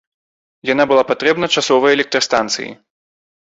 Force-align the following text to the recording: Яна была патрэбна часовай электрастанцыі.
Яна 0.69 0.83
была 0.93 1.03
патрэбна 1.11 1.51
часовай 1.59 1.91
электрастанцыі. 2.01 2.71